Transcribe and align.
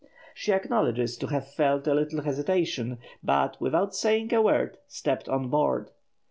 She 0.33 0.51
acknowledges 0.51 1.15
to 1.19 1.27
have 1.27 1.53
felt 1.53 1.85
a 1.85 1.93
little 1.93 2.23
hesitation, 2.23 2.97
but, 3.21 3.61
without 3.61 3.93
saying 3.93 4.33
a 4.33 4.41
word, 4.41 4.79
stepped 4.87 5.29
"on 5.29 5.49
board." 5.49 5.91